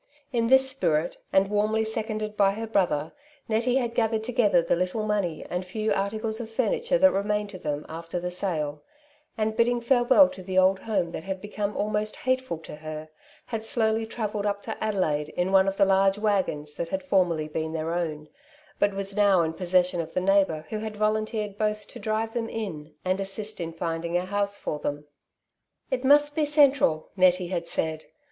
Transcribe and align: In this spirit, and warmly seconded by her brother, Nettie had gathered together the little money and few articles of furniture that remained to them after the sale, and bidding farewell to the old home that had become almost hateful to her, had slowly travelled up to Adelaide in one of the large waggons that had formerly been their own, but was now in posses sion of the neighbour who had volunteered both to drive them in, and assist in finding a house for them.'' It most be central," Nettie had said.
In 0.33 0.47
this 0.47 0.67
spirit, 0.67 1.17
and 1.31 1.47
warmly 1.47 1.83
seconded 1.85 2.35
by 2.35 2.53
her 2.53 2.65
brother, 2.65 3.11
Nettie 3.47 3.75
had 3.75 3.93
gathered 3.93 4.23
together 4.23 4.63
the 4.63 4.75
little 4.75 5.05
money 5.05 5.45
and 5.47 5.63
few 5.63 5.93
articles 5.93 6.39
of 6.39 6.49
furniture 6.49 6.97
that 6.97 7.11
remained 7.11 7.51
to 7.51 7.59
them 7.59 7.85
after 7.87 8.19
the 8.19 8.31
sale, 8.31 8.81
and 9.37 9.55
bidding 9.55 9.79
farewell 9.79 10.27
to 10.29 10.41
the 10.41 10.57
old 10.57 10.79
home 10.79 11.11
that 11.11 11.23
had 11.25 11.39
become 11.39 11.77
almost 11.77 12.15
hateful 12.15 12.57
to 12.57 12.77
her, 12.77 13.09
had 13.45 13.63
slowly 13.63 14.07
travelled 14.07 14.47
up 14.47 14.63
to 14.63 14.83
Adelaide 14.83 15.29
in 15.29 15.51
one 15.51 15.67
of 15.67 15.77
the 15.77 15.85
large 15.85 16.17
waggons 16.17 16.73
that 16.73 16.89
had 16.89 17.03
formerly 17.03 17.47
been 17.47 17.71
their 17.73 17.93
own, 17.93 18.27
but 18.79 18.95
was 18.95 19.15
now 19.15 19.43
in 19.43 19.53
posses 19.53 19.87
sion 19.89 20.01
of 20.01 20.15
the 20.15 20.19
neighbour 20.19 20.65
who 20.71 20.79
had 20.79 20.97
volunteered 20.97 21.59
both 21.59 21.85
to 21.87 21.99
drive 21.99 22.33
them 22.33 22.49
in, 22.49 22.91
and 23.05 23.19
assist 23.21 23.61
in 23.61 23.71
finding 23.71 24.17
a 24.17 24.25
house 24.25 24.57
for 24.57 24.79
them.'' 24.79 25.05
It 25.91 26.03
most 26.03 26.35
be 26.35 26.43
central," 26.45 27.11
Nettie 27.15 27.49
had 27.49 27.67
said. 27.67 28.05